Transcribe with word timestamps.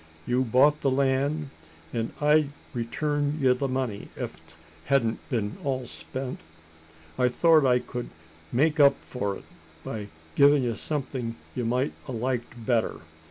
You 0.25 0.43
bought 0.43 0.81
the 0.81 0.89
land, 0.89 1.51
an' 1.93 2.11
I'd 2.19 2.49
return 2.73 3.37
ye 3.39 3.53
the 3.53 3.67
money, 3.67 4.07
ef 4.17 4.35
't 4.37 4.55
hedn't 4.85 5.29
been 5.29 5.57
all 5.63 5.85
spent. 5.85 6.43
I 7.19 7.27
thort 7.29 7.67
I 7.67 7.77
kud 7.77 8.07
a 8.51 8.55
made 8.55 8.79
up 8.79 8.95
for 9.03 9.37
it, 9.37 9.43
by 9.83 10.07
gieing 10.35 10.63
ye 10.63 10.73
somethin' 10.73 11.35
ye 11.53 11.61
mout 11.61 11.91
a 12.07 12.13
liked 12.13 12.65
better. 12.65 13.01